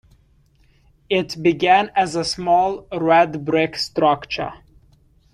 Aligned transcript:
It 1.11 1.43
began 1.43 1.91
as 1.95 2.15
a 2.15 2.23
small 2.25 2.87
red 2.91 3.45
brick 3.45 3.75
structure. 3.77 4.51